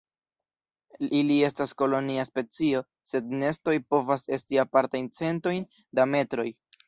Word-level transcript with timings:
Ili 1.17 1.35
estas 1.49 1.73
kolonia 1.81 2.23
specio, 2.29 2.81
sed 3.11 3.29
nestoj 3.43 3.75
povas 3.95 4.25
esti 4.39 4.61
apartaj 4.65 5.03
centojn 5.21 5.71
da 6.01 6.09
metroj. 6.15 6.49